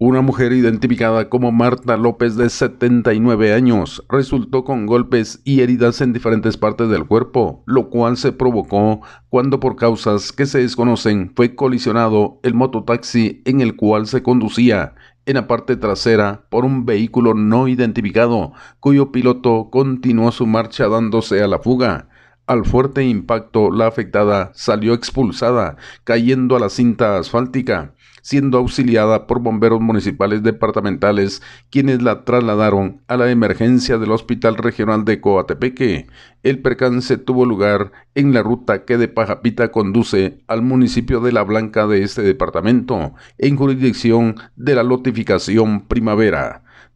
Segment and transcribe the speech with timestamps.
[0.00, 6.12] Una mujer identificada como Marta López de 79 años resultó con golpes y heridas en
[6.12, 11.56] diferentes partes del cuerpo, lo cual se provocó cuando por causas que se desconocen fue
[11.56, 14.94] colisionado el mototaxi en el cual se conducía
[15.26, 21.42] en la parte trasera por un vehículo no identificado, cuyo piloto continuó su marcha dándose
[21.42, 22.08] a la fuga.
[22.48, 27.94] Al fuerte impacto, la afectada salió expulsada, cayendo a la cinta asfáltica
[28.28, 35.06] siendo auxiliada por bomberos municipales departamentales, quienes la trasladaron a la emergencia del Hospital Regional
[35.06, 36.08] de Coatepeque.
[36.42, 41.42] El percance tuvo lugar en la ruta que de Pajapita conduce al municipio de La
[41.42, 46.64] Blanca de este departamento, en jurisdicción de la lotificación Primavera.